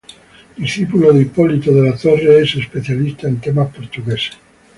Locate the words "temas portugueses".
3.39-4.35